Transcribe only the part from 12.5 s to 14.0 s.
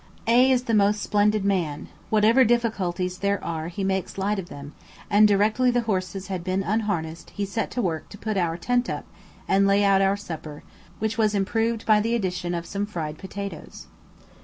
of some fried potatoes.